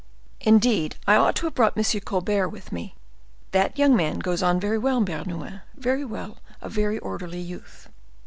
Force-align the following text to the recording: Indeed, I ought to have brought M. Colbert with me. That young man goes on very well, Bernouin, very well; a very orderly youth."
Indeed, 0.39 0.95
I 1.05 1.15
ought 1.15 1.35
to 1.35 1.45
have 1.45 1.53
brought 1.53 1.77
M. 1.77 1.83
Colbert 2.03 2.49
with 2.49 2.71
me. 2.71 2.95
That 3.51 3.77
young 3.77 3.95
man 3.95 4.17
goes 4.17 4.41
on 4.41 4.59
very 4.59 4.79
well, 4.79 4.99
Bernouin, 5.01 5.61
very 5.77 6.03
well; 6.05 6.39
a 6.59 6.69
very 6.69 6.97
orderly 6.97 7.39
youth." 7.39 7.87